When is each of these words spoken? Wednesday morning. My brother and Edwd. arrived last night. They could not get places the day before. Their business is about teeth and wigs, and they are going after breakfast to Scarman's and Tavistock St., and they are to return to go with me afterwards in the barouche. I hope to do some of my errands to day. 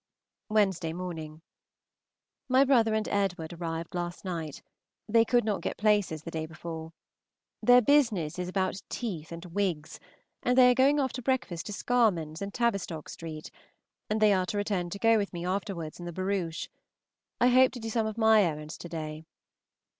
Wednesday 0.49 0.93
morning. 0.93 1.43
My 2.49 2.65
brother 2.65 2.95
and 2.95 3.05
Edwd. 3.07 3.53
arrived 3.53 3.93
last 3.93 4.25
night. 4.25 4.63
They 5.07 5.23
could 5.23 5.43
not 5.45 5.61
get 5.61 5.77
places 5.77 6.23
the 6.23 6.31
day 6.31 6.47
before. 6.47 6.91
Their 7.61 7.83
business 7.83 8.39
is 8.39 8.47
about 8.49 8.81
teeth 8.89 9.31
and 9.31 9.45
wigs, 9.45 9.99
and 10.41 10.57
they 10.57 10.71
are 10.71 10.73
going 10.73 10.99
after 10.99 11.21
breakfast 11.21 11.67
to 11.67 11.71
Scarman's 11.73 12.41
and 12.41 12.51
Tavistock 12.51 13.09
St., 13.09 13.51
and 14.09 14.19
they 14.19 14.33
are 14.33 14.47
to 14.47 14.57
return 14.57 14.89
to 14.89 14.97
go 14.97 15.17
with 15.19 15.31
me 15.33 15.45
afterwards 15.45 15.99
in 15.99 16.05
the 16.07 16.11
barouche. 16.13 16.67
I 17.39 17.49
hope 17.49 17.71
to 17.73 17.79
do 17.79 17.91
some 17.91 18.07
of 18.07 18.17
my 18.17 18.41
errands 18.41 18.79
to 18.79 18.89
day. 18.89 19.25